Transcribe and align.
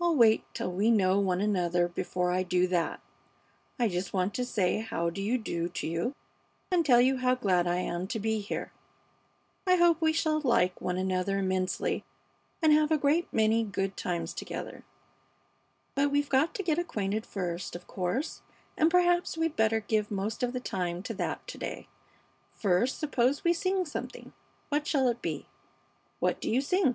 "I'll 0.00 0.14
wait 0.14 0.44
till 0.54 0.70
we 0.70 0.92
know 0.92 1.18
one 1.18 1.40
another 1.40 1.88
before 1.88 2.30
I 2.30 2.44
do 2.44 2.68
that. 2.68 3.00
I 3.80 3.88
just 3.88 4.12
want 4.12 4.32
to 4.34 4.44
say 4.44 4.78
how 4.78 5.10
do 5.10 5.20
you 5.20 5.38
do 5.38 5.68
to 5.68 5.88
you, 5.88 6.14
and 6.70 6.86
tell 6.86 7.00
you 7.00 7.16
how 7.16 7.34
glad 7.34 7.66
I 7.66 7.78
am 7.78 8.06
to 8.06 8.20
be 8.20 8.38
here. 8.38 8.70
I 9.66 9.74
hope 9.74 10.00
we 10.00 10.12
shall 10.12 10.38
like 10.40 10.80
one 10.80 10.96
another 10.96 11.40
immensely 11.40 12.04
and 12.62 12.72
have 12.72 12.92
a 12.92 12.96
great 12.96 13.26
many 13.32 13.64
good 13.64 13.96
times 13.96 14.32
together. 14.34 14.84
But 15.96 16.12
we've 16.12 16.28
got 16.28 16.54
to 16.54 16.62
get 16.62 16.78
acquainted 16.78 17.26
first, 17.26 17.74
of 17.74 17.88
course, 17.88 18.42
and 18.76 18.88
perhaps 18.88 19.36
we'd 19.36 19.56
better 19.56 19.80
give 19.80 20.12
most 20.12 20.44
of 20.44 20.52
the 20.52 20.60
time 20.60 21.02
to 21.02 21.14
that 21.14 21.44
to 21.48 21.58
day. 21.58 21.88
First, 22.52 23.00
suppose 23.00 23.42
we 23.42 23.52
sing 23.52 23.84
something. 23.84 24.32
What 24.68 24.86
shall 24.86 25.08
it 25.08 25.20
be? 25.20 25.46
What 26.20 26.40
do 26.40 26.48
you 26.48 26.60
sing?" 26.60 26.94